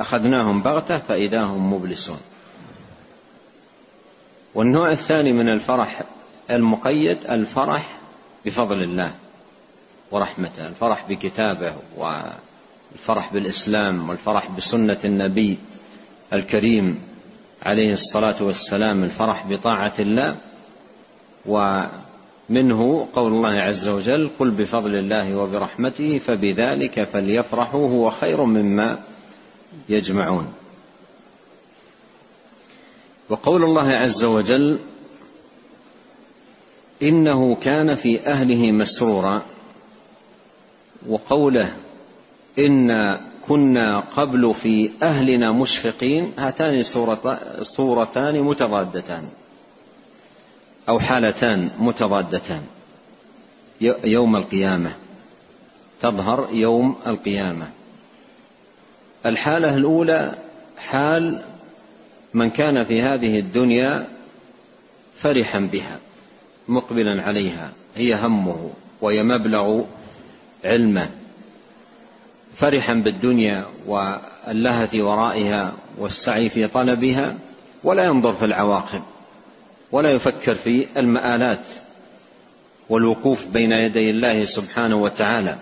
[0.01, 2.21] أخذناهم بغتة فإذا هم مبلسون.
[4.55, 6.03] والنوع الثاني من الفرح
[6.51, 7.99] المقيد الفرح
[8.47, 9.15] بفضل الله
[10.11, 15.59] ورحمته الفرح بكتابه والفرح بالإسلام والفرح بسنة النبي
[16.33, 17.03] الكريم
[17.63, 20.37] عليه الصلاة والسلام الفرح بطاعة الله
[22.51, 28.99] ومنه قول الله عز وجل قل بفضل الله وبرحمته فبذلك فليفرحوا هو خير مما
[29.89, 30.53] يجمعون.
[33.29, 34.79] وقول الله عز وجل
[37.03, 39.43] إنه كان في أهله مسرورا
[41.09, 41.77] وقوله
[42.59, 46.83] إنا كنا قبل في أهلنا مشفقين هاتان
[47.63, 49.29] صورتان متضادتان
[50.89, 52.63] أو حالتان متضادتان.
[54.05, 54.93] يوم القيامة.
[56.01, 57.69] تظهر يوم القيامة.
[59.27, 60.35] الحالة الأولى
[60.79, 61.43] حال
[62.35, 64.07] من كان في هذه الدنيا
[65.17, 65.99] فرحا بها
[66.69, 67.71] مقبلا عليها.
[67.97, 69.85] هي همه وهي مبلغ
[70.65, 71.11] علمه.
[72.57, 77.39] فرحا بالدنيا واللهث ورائها والسعي في طلبها
[77.85, 79.03] ولا ينظر في العواقب.
[79.93, 81.65] ولا يفكر في المآلات
[82.89, 85.57] والوقوف بين يدي الله سبحانه وتعالى.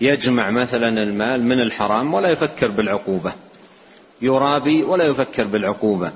[0.00, 3.32] يجمع مثلا المال من الحرام ولا يفكر بالعقوبة.
[4.22, 6.12] يرابي ولا يفكر بالعقوبة.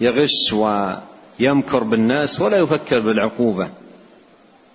[0.00, 3.68] يغش ويمكر بالناس ولا يفكر بالعقوبة.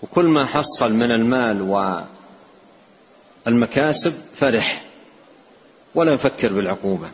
[0.01, 1.99] وكل ما حصل من المال و
[3.47, 4.83] المكاسب فرح
[5.95, 7.07] ولا يفكر بالعقوبة.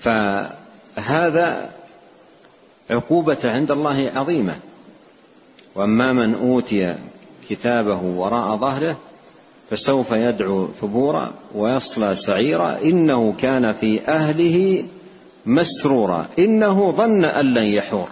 [0.00, 1.70] فهذا
[2.90, 4.54] عقوبة عند الله عظيمة.
[5.74, 6.96] وأما من أوتي
[7.48, 8.96] كتابه وراء ظهره
[9.70, 12.78] فسوف يدعو ثبورا ويصلى سعيرا.
[12.84, 14.84] إنه كان في أهله
[15.46, 16.26] مسرورا.
[16.38, 18.08] إنه ظن أن لن يحور.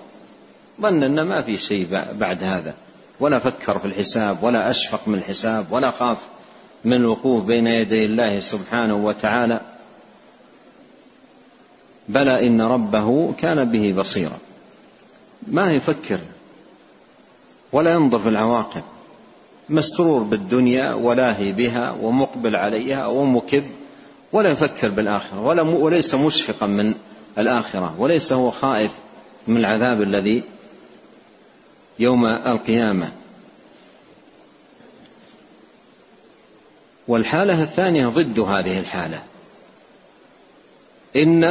[0.80, 2.74] ظن أن ما في شيء بعد هذا.
[3.20, 6.18] ولا فكر في الحساب ولا أشفق من الحساب ولا خاف
[6.84, 9.60] من الوقوف بين يدي الله سبحانه وتعالى.
[12.08, 14.38] بلى إن ربه كان به بصيرا.
[15.46, 16.18] ما يفكر
[17.72, 18.82] ولا ينظر في العواقب.
[19.68, 23.64] مسرور بالدنيا ولاهي بها ومقبل عليها ومكب
[24.32, 26.94] ولا يفكر بالآخرة ولا وليس مشفقا من
[27.38, 28.90] الآخرة وليس هو خائف
[29.46, 30.42] من العذاب الذي
[31.98, 33.12] يوم القيامة.
[37.08, 39.22] والحالة الثانية ضد هذه الحالة.
[41.16, 41.44] إن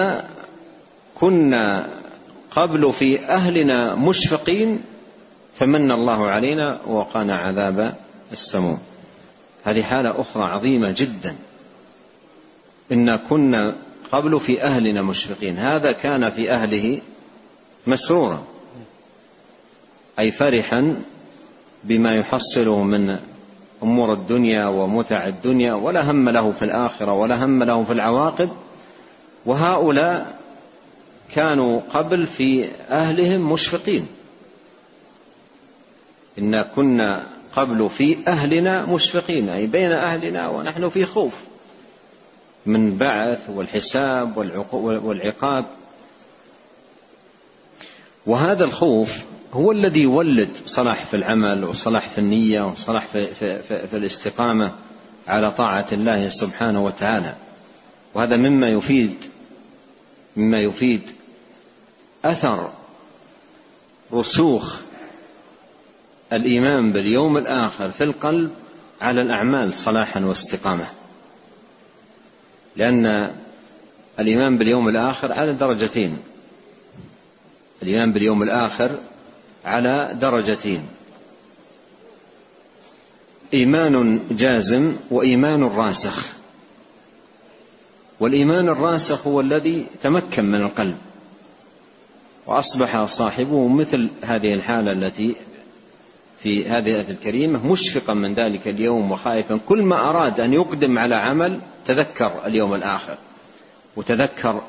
[1.16, 1.88] كنا
[2.52, 4.82] قبل في أهلنا مشفقين
[5.60, 7.96] فمن الله علينا وقانا عذاب
[8.32, 8.80] السموم.
[9.64, 11.36] هذه حالة أخرى عظيمة جدا.
[12.92, 13.76] إن كنا
[14.12, 15.58] قبل في أهلنا مشفقين.
[15.58, 17.02] هذا كان في أهله
[17.88, 18.44] مسرورا
[20.20, 20.96] أي فرحا
[21.84, 23.20] بما يحصله من
[23.84, 28.50] أمور الدنيا ومتع الدنيا ولا هم له في الآخرة ولا هم له في العواقب.
[29.46, 30.35] وهؤلاء
[31.34, 34.08] كانوا قبل في أهلهم مشفقين.
[36.40, 37.24] إنا كنا
[37.56, 41.34] قبل في أهلنا مشفقين أي بين أهلنا ونحن في خوف.
[42.66, 44.38] من بعث والحساب
[44.74, 45.66] والعقاب.
[48.26, 49.18] وهذا الخوف
[49.54, 54.72] هو الذي يولد صلاح في العمل وصلاح في النية وصلاح في, في, في, في الاستقامة
[55.28, 57.36] على طاعة الله سبحانه وتعالى.
[58.14, 59.16] وهذا مما يفيد
[60.38, 61.02] مما يفيد
[62.26, 62.70] أثر
[64.14, 64.82] رسوخ
[66.34, 68.52] الإيمان باليوم الآخر في القلب
[69.02, 70.88] على الأعمال صلاحا واستقامه
[72.76, 73.36] لأن
[74.20, 76.18] الإيمان باليوم الآخر على درجتين.
[77.82, 78.92] الإيمان باليوم الآخر
[79.66, 80.86] على درجتين.
[83.54, 86.35] إيمان جازم وإيمان راسخ.
[88.20, 90.98] والإيمان الراسخ هو الذي تمكن من القلب.
[92.46, 95.36] وأصبح صاحبه مثل هذه الحالة التي
[96.44, 99.60] في هذه الآية الكريمة مشفقا من ذلك اليوم وخائفا.
[99.66, 103.18] كل ما أراد أن يقدم على عمل تذكر اليوم الآخر
[103.96, 104.62] وتذكر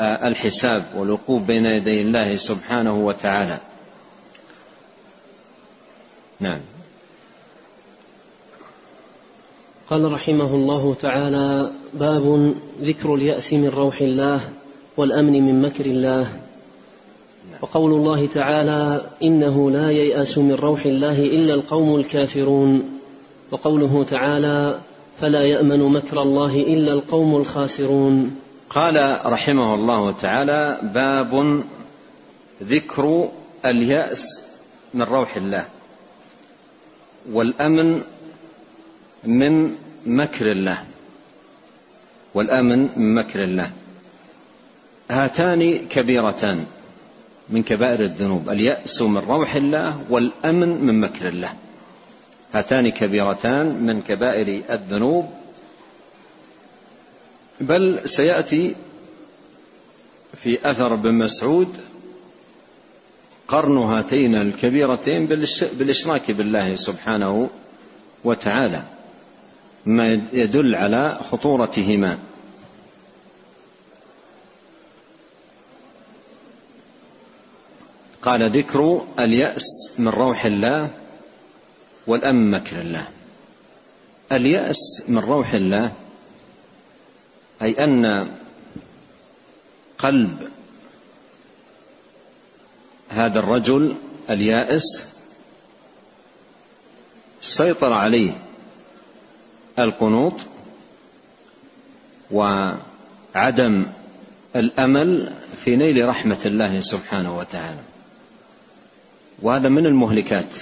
[0.00, 3.58] آه، الحساب والوقوف بين يدي الله سبحانه وتعالى.
[6.40, 6.60] نعم.
[9.90, 14.40] قال رحمه الله تعالى باب ذكر اليأس من روح الله
[14.96, 16.26] والأمن من مكر الله.
[17.62, 23.00] وقول الله تعالى إنه لا ييأس من روح الله إلا القوم الكافرون.
[23.50, 24.78] وقوله تعالى
[25.20, 28.36] فلا يأمن مكر الله إلا القوم الخاسرون.
[28.70, 31.62] قال رحمه الله تعالى باب
[32.62, 33.28] ذكر
[33.64, 34.42] اليأس
[34.94, 35.64] من روح الله
[37.32, 38.02] والأمن
[39.26, 39.74] من
[40.06, 40.84] مكر الله.
[42.34, 43.70] والآمن من مكر الله.
[45.10, 46.66] هاتان كبيرتان
[47.48, 48.50] من كبائر الذنوب.
[48.50, 51.52] اليأس من روح الله والأمن من مكر الله.
[52.54, 55.30] هاتان كبيرتان من كبائر الذنوب.
[57.60, 58.74] بل سيأتي
[60.42, 61.76] في أثر ابن مسعود
[63.48, 65.26] قرن هاتين الكبيرتين
[65.72, 67.50] بالإشراك بالله سبحانه
[68.24, 68.82] وتعالى.
[69.86, 72.18] ما يدل على خطورتهما.
[78.22, 80.90] قال ذكر اليأس من روح الله
[82.06, 83.08] والأمن مكر الله.
[84.32, 85.92] اليأس من روح الله
[87.62, 88.30] أي أن
[89.98, 90.48] قلب
[93.08, 93.94] هذا الرجل
[94.30, 95.08] اليائس
[97.40, 98.32] سيطر عليه
[99.78, 100.32] القنوط
[102.30, 103.86] وعدم
[104.56, 105.32] الأمل
[105.64, 107.80] في نيل رحمة الله سبحانه وتعالى.
[109.42, 110.56] وهذا من المهلكات.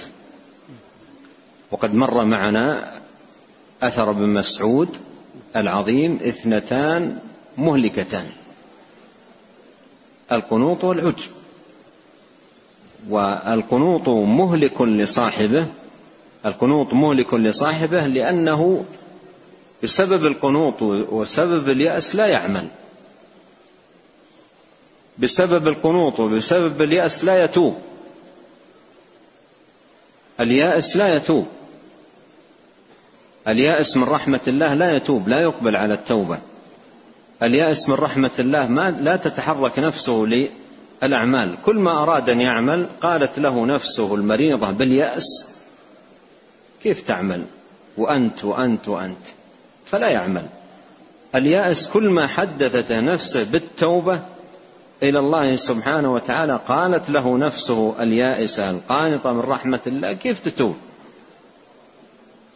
[1.71, 2.93] وقد مر معنا
[3.81, 4.97] أثر ابن مسعود
[5.55, 7.19] العظيم اثنتان
[7.57, 8.25] مهلكتان.
[10.31, 11.31] القنوط والعجب
[13.09, 15.67] والقنوط مهلك لصاحبه.
[16.45, 18.85] القنوط مهلك لصاحبه لأنه
[19.83, 22.67] بسبب القنوط وسبب اليأس لا يعمل.
[25.17, 27.77] بسبب القنوط وبسبب اليأس لا يتوب.
[30.39, 31.47] اليائس لا يتوب.
[33.47, 36.39] اليائس من رحمة الله لا يتوب لا يقبل على التوبة.
[37.43, 40.49] اليائس من رحمة الله ما لا تتحرك نفسه
[41.01, 41.55] للأعمال.
[41.65, 45.49] كل ما أراد أن يعمل قالت له نفسه المريضة باليأس
[46.83, 47.45] كيف تعمل؟
[47.97, 49.25] وأنت وأنت وأنت.
[49.93, 50.45] فلا يعمل.
[51.35, 54.19] اليأس كل ما حدثت نفسه بالتوبة
[55.03, 60.75] إلى الله سبحانه وتعالى قالت له نفسه اليائسة القانطة من رحمة الله كيف تتوب؟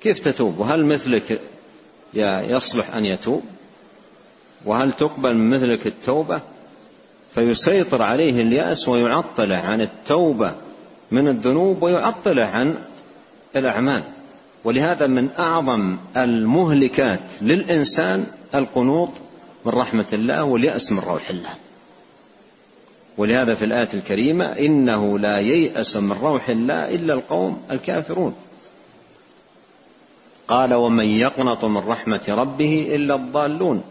[0.01, 1.41] كيف تتوب؟ وهل مثلك
[2.49, 3.43] يصلح أن يتوب؟
[4.65, 6.41] وهل تقبل من مثلك التوبة؟
[7.35, 10.55] فيسيطر عليه اليأس ويعطله عن التوبة
[11.11, 12.75] من الذنوب ويعطله عن
[13.55, 14.03] الأعمال.
[14.67, 19.09] ولهذا من أعظم المهلكات للإنسان القنوط
[19.65, 21.49] من رحمة الله واليأس من روح الله.
[23.17, 28.35] ولهذا في الآية الكريمة إنه لا ييأس من روح الله إلا القوم الكافرون.
[30.47, 33.83] قال ومن يقنط من رحمة ربه إلا الضالون.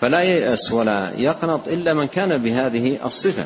[0.00, 3.44] فلا ييأس ولا يقنط إلا من كان بهذه الصفة.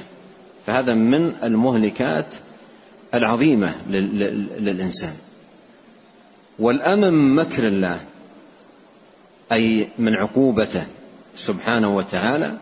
[0.66, 2.34] فهذا من المهلكات
[3.14, 3.74] العظيمة
[4.58, 5.27] للإنسان.
[6.58, 8.00] والأمن من مكر الله
[9.52, 10.86] أي من عقوبته
[11.36, 12.52] سبحانه وتعالى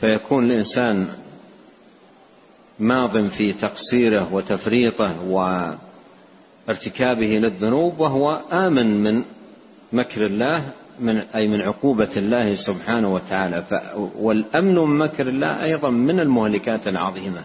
[0.00, 1.08] فيكون الإنسان
[2.78, 5.14] ماض في تقصيره وتفريطه
[6.68, 9.24] وارتكابه للذنوب وهو آمن من
[9.92, 10.62] مكر الله
[11.00, 13.64] من أي من عقوبة الله سبحانه وتعالى.
[14.18, 17.44] والأمن من مكر الله أيضا من المهلكات العظيمة.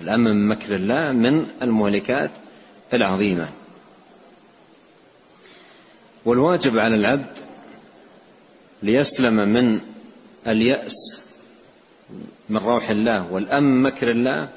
[0.00, 2.30] الأمن من مكر الله من المهلكات
[2.92, 3.48] العظيمة.
[6.24, 7.36] والواجب على العبد
[8.82, 9.80] ليسلم من
[10.46, 11.20] اليأس
[12.48, 14.48] من روح الله والأمن مكر الله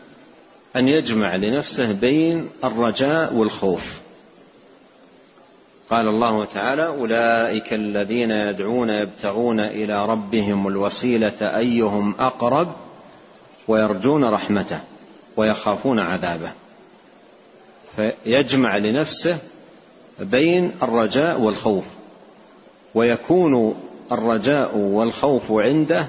[0.75, 3.99] أن يجمع لنفسه بين الرجاء والخوف.
[5.89, 12.71] قال الله تعالى أولئك الذين يدعون يبتغون إلى ربهم الوسيلة أيهم أقرب
[13.67, 14.79] ويرجون رحمته
[15.37, 16.51] ويخافون عذابه.
[17.95, 19.37] فيجمع لنفسه
[20.19, 21.83] بين الرجاء والخوف
[22.93, 23.75] ويكون
[24.11, 26.07] الرجاء والخوف عنده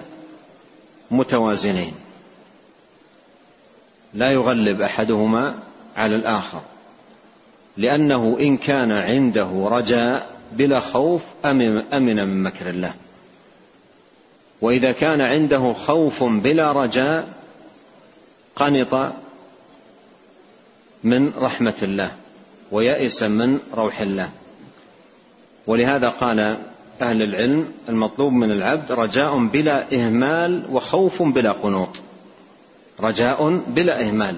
[1.11, 1.95] متوازنين.
[4.15, 5.55] لا يغلب أحدهما
[5.97, 6.61] على الآخر
[7.77, 12.95] لأنه إن كان عنده رجاء بلا خوف أمن من مكر الله.
[14.61, 17.29] وإذا كان عنده خوف بلا رجاء
[18.57, 19.13] قنط
[21.05, 22.11] من رحمة الله.
[22.73, 24.31] ويئس من روح الله.
[25.67, 26.57] ولهذا قال
[27.01, 31.97] أهل العلم المطلوب من العبد رجاء بلا إهمال وخوف بلا قنوط.
[33.01, 34.37] رجاء بلا إهمال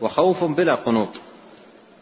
[0.00, 1.08] وخوف بلا قنوط.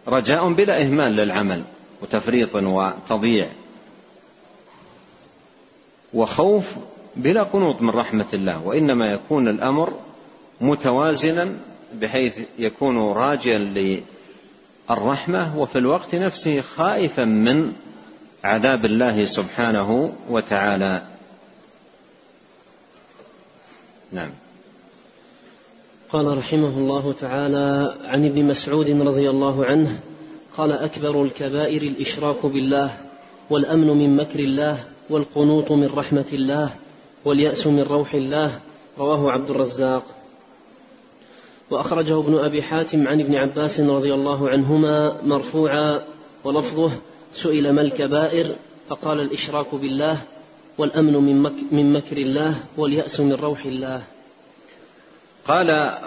[0.08, 1.62] رجاء بلا إهمال للعمل
[2.02, 3.48] وتفريط وتضييع.
[6.14, 6.74] وخوف
[7.16, 9.92] بلا قنوط من رحمة الله وإنما يكون الأمر
[10.60, 11.54] متوازنا
[12.00, 13.58] بحيث يكون راجيا
[14.90, 17.72] للرحمة وفي الوقت نفسه خائفا من
[18.44, 21.02] عذاب الله سبحانه وتعالى.
[24.12, 24.30] نعم.
[26.08, 29.98] قال رحمه الله تعالى عن ابن مسعود رضي الله عنه
[30.56, 32.90] قال أكبر الكبائر الاشراك بالله
[33.50, 34.78] والأمن من مكر الله
[35.10, 36.70] والقنوط من رحمة الله
[37.24, 38.60] واليأس من روح الله
[38.98, 40.15] رواه عبد الرزاق.
[41.70, 46.02] وأخرجه ابن أبي حاتم عن ابن عباس رضي الله عنهما مرفوعا
[46.44, 46.90] ولفظه
[47.32, 48.46] سئل ما الكبائر؟
[48.88, 50.18] فقال الإشراك بالله
[50.78, 54.02] والأمن من, مك من مكر الله واليأس من روح الله.
[55.48, 55.98] قال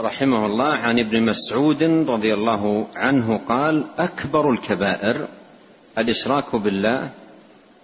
[0.00, 5.28] رحمه الله عن ابن مسعود رضي الله عنه قال أكبر الكبائر
[5.98, 7.10] الإشراك بالله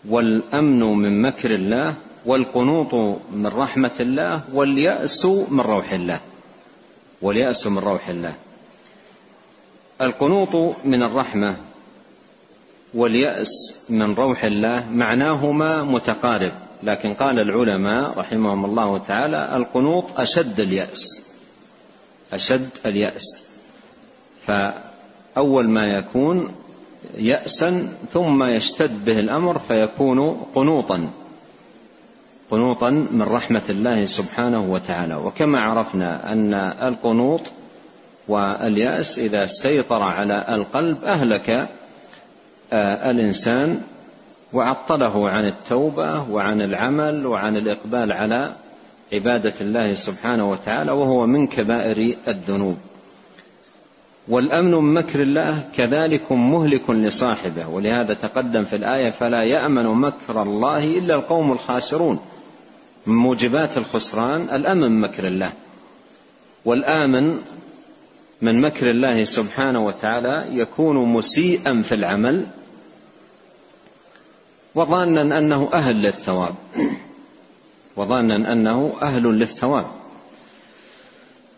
[0.08, 1.94] والأمن من مكر الله
[2.26, 2.94] والقنوط
[3.32, 6.20] من رحمة الله واليأس من روح الله.
[7.22, 8.34] واليأس من روح الله.
[10.00, 11.56] القنوط من الرحمة
[12.94, 16.52] واليأس من روح الله معناهما متقارب.
[16.82, 21.26] لكن قال العلماء رحمهم الله تعالى القنوط أشد اليأس.
[22.32, 23.48] أشد اليأس.
[24.46, 26.54] فأول ما يكون
[27.18, 31.10] يأسا ثم يشتد به الأمر فيكون قنوطا.
[32.50, 35.14] قنوطا من رحمة الله سبحانه وتعالى.
[35.14, 37.40] وكما عرفنا أن القنوط
[38.28, 41.68] واليأس إذا سيطر على القلب أهلك
[42.72, 43.80] آه، الإنسان
[44.52, 48.52] وعطله عن التوبة وعن العمل وعن الإقبال على
[49.12, 52.76] عبادة الله سبحانه وتعالى وهو من كبائر الذنوب.
[54.28, 57.68] والأمن من مكر الله كذلك مهلك لصاحبه.
[57.68, 62.20] ولهذا تقدم في الآية فلا يأمن مكر الله إلا القوم الخاسرون
[63.06, 65.52] من موجبات الخسران الأمن من مكر الله
[66.64, 67.38] والآمن
[68.42, 72.46] من مكر الله سبحانه وتعالى يكون مسيئا في العمل
[74.74, 76.54] وظانا أنه أهل للثواب
[77.96, 79.86] وظانا أنه أهل للثواب.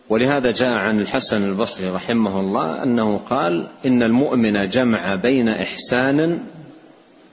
[0.09, 6.39] ولهذا جاء عن الحسن البصري رحمه الله أنه قال إن المؤمن جمع بين إحسان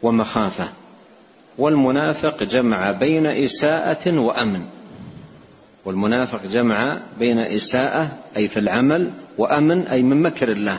[0.03, 0.69] ومخافة.
[1.59, 4.64] والمنافق جمع بين إساءة وأمن.
[5.84, 10.78] والمنافق جمع بين إساءة أي في العمل وأمن أي من مكر الله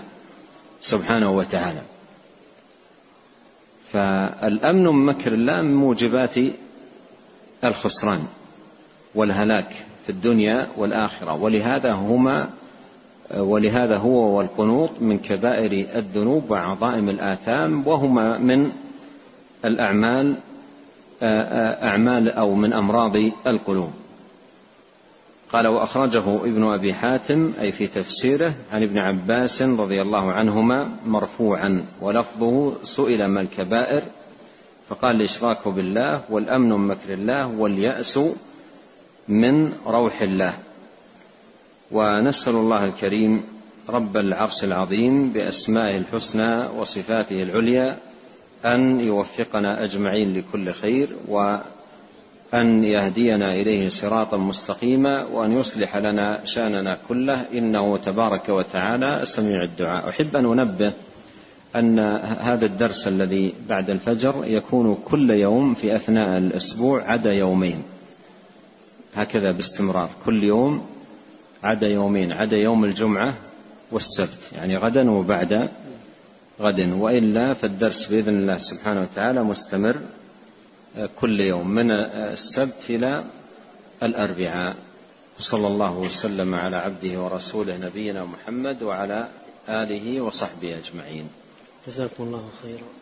[0.82, 1.82] سبحانه وتعالى.
[3.92, 6.36] فالأمن من مكر الله من موجبات
[7.64, 8.24] الخسران
[9.16, 11.34] والهلاك في الدنيا والآخرة.
[11.34, 12.50] ولهذا هما
[13.38, 18.72] ولهذا هو والقنوط من كبائر الذنوب وعظائم الآثام وهما من
[19.66, 20.36] الأعمال
[21.22, 23.16] أعمال أو من أمراض
[23.48, 23.92] القلوب.
[25.54, 31.86] قال وأخرجه ابن أبي حاتم أي في تفسيره عن ابن عباس رضي الله عنهما مرفوعا
[32.02, 34.02] ولفظه سئل ما الكبائر؟
[34.90, 38.20] فقال الإشراك بالله والأمن من مكر الله واليأس
[39.28, 40.54] من روح الله.
[41.92, 43.44] ونسأل الله الكريم
[43.90, 47.98] رب العرش العظيم بأسمائه الحسنى وصفاته العليا
[48.66, 57.46] أن يوفقنا أجمعين لكل خير وأن يهدينا إليه صراطا مستقيما وأن يصلح لنا شأننا كله.
[57.54, 60.10] إنه تبارك وتعالى سميع الدعاء.
[60.10, 60.94] أحب أن أنبه
[61.76, 62.00] أن
[62.40, 67.84] هذا الدرس الذي بعد الفجر يكون كل يوم في أثناء الأسبوع عدا يومين.
[69.16, 70.10] هكذا باستمرار.
[70.26, 70.86] كل يوم
[71.64, 73.34] عدا يومين عدا يوم الجمعة
[73.92, 74.40] والسبت.
[74.56, 75.70] يعني غدا وبعد
[76.62, 79.96] غد وإلا فالدرس بإذن الله سبحانه وتعالى مستمر
[81.20, 81.92] كل يوم من
[82.38, 83.24] السبت إلى
[84.04, 84.76] الأربعاء.
[85.40, 89.28] صلى الله وسلم على عبده ورسوله نبينا محمد وعلى
[89.70, 91.26] آله وصحبه أجمعين.
[91.88, 93.01] جزاكم الله خيرا.